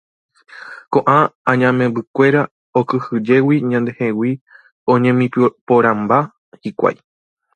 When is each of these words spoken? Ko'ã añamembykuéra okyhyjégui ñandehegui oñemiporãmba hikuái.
Ko'ã 0.93 1.17
añamembykuéra 1.51 2.41
okyhyjégui 2.79 3.57
ñandehegui 3.71 4.31
oñemiporãmba 4.93 6.17
hikuái. 6.61 6.97